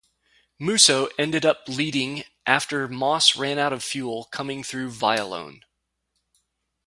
[0.57, 5.61] Musso ended up leading after Moss ran out of fuel coming through Vialone.